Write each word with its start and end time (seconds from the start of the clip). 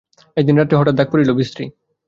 একদিন 0.37 0.55
রাত্রে 0.57 0.79
হঠাৎ 0.79 0.95
ডাক 0.97 1.07
পড়িল, 1.11 1.29
বিশ্রী! 1.33 1.65